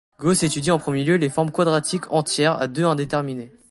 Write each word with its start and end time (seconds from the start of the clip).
Gauss 0.17 0.41
étudie 0.41 0.71
en 0.71 0.79
premier 0.79 1.03
lieu 1.03 1.17
les 1.17 1.29
formes 1.29 1.51
quadratiques 1.51 2.11
entières 2.11 2.59
à 2.59 2.67
deux 2.67 2.85
indéterminées. 2.85 3.51